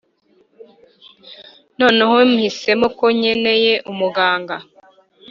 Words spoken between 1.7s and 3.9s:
noneho mpisemo ko nkeneye